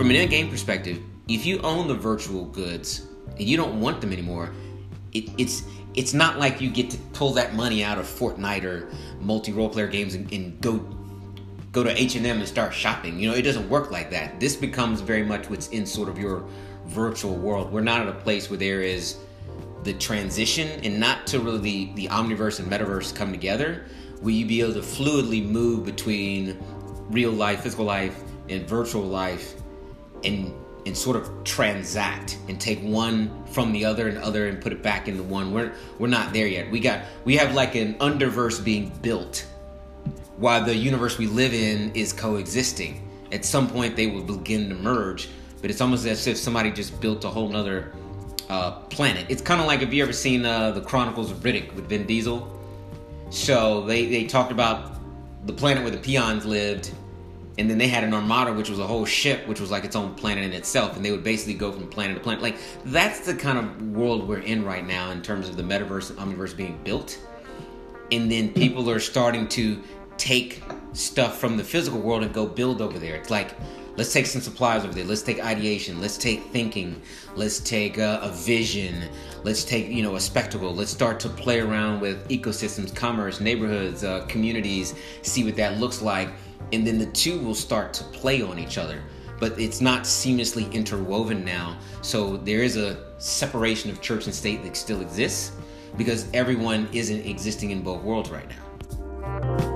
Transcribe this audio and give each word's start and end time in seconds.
from 0.00 0.08
an 0.08 0.16
in-game 0.16 0.48
perspective, 0.48 0.98
if 1.28 1.44
you 1.44 1.60
own 1.60 1.86
the 1.86 1.92
virtual 1.92 2.46
goods 2.46 3.06
and 3.32 3.42
you 3.42 3.54
don't 3.54 3.78
want 3.82 4.00
them 4.00 4.14
anymore, 4.14 4.50
it, 5.12 5.28
it's 5.36 5.62
it's 5.92 6.14
not 6.14 6.38
like 6.38 6.58
you 6.58 6.70
get 6.70 6.88
to 6.88 6.96
pull 7.12 7.34
that 7.34 7.54
money 7.54 7.84
out 7.84 7.98
of 7.98 8.06
Fortnite 8.06 8.64
or 8.64 8.90
multi 9.20 9.52
role 9.52 9.68
player 9.68 9.88
games 9.88 10.14
and, 10.14 10.32
and 10.32 10.58
go 10.62 10.78
go 11.70 11.84
to 11.84 11.90
H 12.00 12.14
and 12.14 12.24
M 12.24 12.38
and 12.38 12.48
start 12.48 12.72
shopping. 12.72 13.20
You 13.20 13.28
know, 13.28 13.34
it 13.36 13.42
doesn't 13.42 13.68
work 13.68 13.90
like 13.90 14.10
that. 14.12 14.40
This 14.40 14.56
becomes 14.56 15.02
very 15.02 15.22
much 15.22 15.50
what's 15.50 15.68
in 15.68 15.84
sort 15.84 16.08
of 16.08 16.16
your 16.16 16.48
virtual 16.86 17.34
world. 17.34 17.70
We're 17.70 17.82
not 17.82 18.00
at 18.00 18.08
a 18.08 18.18
place 18.20 18.48
where 18.48 18.58
there 18.58 18.80
is 18.80 19.18
the 19.84 19.92
transition 19.92 20.80
and 20.82 20.98
not 20.98 21.26
to 21.26 21.40
really 21.40 21.58
the, 21.58 21.92
the 21.92 22.08
omniverse 22.08 22.58
and 22.58 22.72
metaverse 22.72 23.14
come 23.14 23.32
together, 23.32 23.84
will 24.22 24.30
you 24.30 24.46
be 24.46 24.62
able 24.62 24.72
to 24.72 24.80
fluidly 24.80 25.46
move 25.46 25.84
between 25.84 26.58
real 27.10 27.32
life, 27.32 27.64
physical 27.64 27.84
life, 27.84 28.18
and 28.48 28.66
virtual 28.66 29.02
life, 29.02 29.56
and 30.24 30.52
and 30.86 30.96
sort 30.96 31.16
of 31.16 31.44
transact 31.44 32.38
and 32.48 32.58
take 32.58 32.80
one 32.80 33.44
from 33.46 33.70
the 33.72 33.84
other 33.84 34.08
and 34.08 34.16
other 34.18 34.48
and 34.48 34.60
put 34.60 34.72
it 34.72 34.82
back 34.82 35.08
into 35.08 35.22
one. 35.22 35.52
We're 35.52 35.72
we're 35.98 36.08
not 36.08 36.32
there 36.32 36.46
yet. 36.46 36.70
We 36.70 36.80
got 36.80 37.04
we 37.24 37.36
have 37.36 37.54
like 37.54 37.74
an 37.74 37.94
underverse 37.94 38.62
being 38.62 38.90
built 39.02 39.46
while 40.36 40.64
the 40.64 40.74
universe 40.74 41.18
we 41.18 41.26
live 41.26 41.52
in 41.52 41.92
is 41.94 42.12
coexisting. 42.12 43.06
At 43.32 43.44
some 43.44 43.68
point 43.68 43.94
they 43.94 44.06
will 44.06 44.22
begin 44.22 44.68
to 44.70 44.74
merge, 44.74 45.28
but 45.60 45.70
it's 45.70 45.80
almost 45.80 46.06
as 46.06 46.26
if 46.26 46.36
somebody 46.36 46.70
just 46.70 47.00
built 47.00 47.24
a 47.24 47.28
whole 47.28 47.48
nother 47.48 47.92
uh, 48.48 48.72
planet. 48.88 49.26
It's 49.28 49.42
kind 49.42 49.60
of 49.60 49.66
like 49.66 49.82
if 49.82 49.92
you 49.92 50.02
ever 50.02 50.12
seen 50.12 50.44
uh, 50.44 50.72
the 50.72 50.80
Chronicles 50.80 51.30
of 51.30 51.38
Riddick 51.38 51.74
with 51.74 51.88
Vin 51.88 52.06
Diesel. 52.06 52.56
So 53.30 53.82
they, 53.82 54.06
they 54.06 54.24
talked 54.24 54.50
about 54.50 54.98
the 55.46 55.52
planet 55.52 55.84
where 55.84 55.92
the 55.92 55.98
peons 55.98 56.44
lived 56.44 56.90
and 57.60 57.68
then 57.68 57.76
they 57.76 57.88
had 57.88 58.02
an 58.04 58.14
armada 58.14 58.50
which 58.54 58.70
was 58.70 58.78
a 58.78 58.86
whole 58.86 59.04
ship 59.04 59.46
which 59.46 59.60
was 59.60 59.70
like 59.70 59.84
its 59.84 59.94
own 59.94 60.14
planet 60.14 60.42
in 60.42 60.54
itself 60.54 60.96
and 60.96 61.04
they 61.04 61.10
would 61.10 61.22
basically 61.22 61.52
go 61.52 61.70
from 61.70 61.86
planet 61.88 62.16
to 62.16 62.22
planet. 62.22 62.42
Like 62.42 62.56
that's 62.86 63.20
the 63.20 63.34
kind 63.34 63.58
of 63.58 63.82
world 63.82 64.26
we're 64.26 64.38
in 64.38 64.64
right 64.64 64.86
now 64.86 65.10
in 65.10 65.20
terms 65.20 65.46
of 65.46 65.58
the 65.58 65.62
metaverse 65.62 66.08
and 66.08 66.18
omniverse 66.18 66.56
being 66.56 66.80
built. 66.84 67.20
And 68.10 68.32
then 68.32 68.48
people 68.54 68.88
are 68.88 68.98
starting 68.98 69.46
to 69.48 69.82
take 70.16 70.62
stuff 70.94 71.38
from 71.38 71.58
the 71.58 71.62
physical 71.62 72.00
world 72.00 72.22
and 72.22 72.32
go 72.32 72.46
build 72.46 72.80
over 72.80 72.98
there. 72.98 73.14
It's 73.16 73.28
like 73.28 73.54
let's 73.98 74.10
take 74.10 74.24
some 74.24 74.40
supplies 74.40 74.82
over 74.82 74.94
there. 74.94 75.04
Let's 75.04 75.20
take 75.20 75.44
ideation. 75.44 76.00
Let's 76.00 76.16
take 76.16 76.42
thinking. 76.52 77.02
Let's 77.36 77.60
take 77.60 77.98
uh, 77.98 78.20
a 78.22 78.30
vision. 78.30 79.04
Let's 79.44 79.64
take 79.64 79.88
you 79.88 80.02
know 80.02 80.16
a 80.16 80.20
spectacle. 80.20 80.74
Let's 80.74 80.90
start 80.90 81.20
to 81.20 81.28
play 81.28 81.60
around 81.60 82.00
with 82.00 82.26
ecosystems 82.30 82.96
commerce 82.96 83.38
neighborhoods 83.38 84.02
uh, 84.02 84.24
communities 84.28 84.94
see 85.20 85.44
what 85.44 85.56
that 85.56 85.78
looks 85.78 86.00
like 86.00 86.30
and 86.72 86.86
then 86.86 86.98
the 86.98 87.06
two 87.06 87.38
will 87.40 87.54
start 87.54 87.92
to 87.94 88.04
play 88.04 88.42
on 88.42 88.58
each 88.58 88.78
other 88.78 89.02
but 89.40 89.58
it's 89.58 89.80
not 89.80 90.02
seamlessly 90.02 90.70
interwoven 90.72 91.44
now. 91.44 91.78
So 92.02 92.36
there 92.36 92.62
is 92.62 92.76
a 92.76 92.98
separation 93.18 93.90
of 93.90 94.00
church 94.00 94.26
and 94.26 94.34
state 94.34 94.62
that 94.62 94.76
still 94.76 95.00
exists 95.00 95.52
because 95.96 96.28
everyone 96.34 96.88
isn't 96.92 97.26
existing 97.26 97.70
in 97.70 97.82
both 97.82 98.02
worlds 98.02 98.30
right 98.30 98.48
now 98.48 99.69